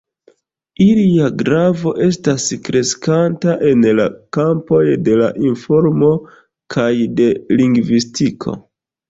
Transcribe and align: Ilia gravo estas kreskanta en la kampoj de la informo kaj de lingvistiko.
Ilia 0.83 1.25
gravo 1.41 1.91
estas 2.05 2.45
kreskanta 2.69 3.55
en 3.73 3.85
la 3.99 4.07
kampoj 4.39 4.81
de 5.11 5.19
la 5.21 5.29
informo 5.51 6.11
kaj 6.77 6.91
de 7.23 7.31
lingvistiko. 7.63 8.59